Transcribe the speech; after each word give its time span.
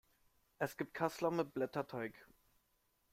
Es 0.57 0.77
gibt 0.77 0.95
Kassler 0.95 1.29
mit 1.29 1.53
Blätterteig. 1.53 2.25